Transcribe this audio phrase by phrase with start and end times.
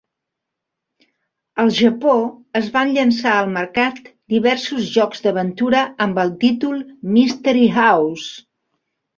[1.63, 2.15] Al Japó
[2.61, 4.01] es van llançar al mercat
[4.35, 6.83] diversos jocs d'aventura amb el títol
[7.19, 8.27] Mystery House.